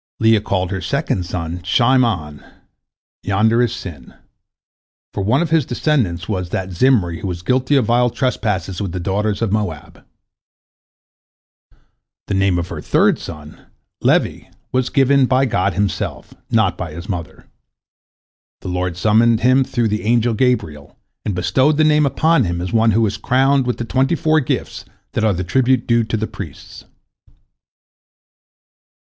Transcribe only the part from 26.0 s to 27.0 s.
to the priests.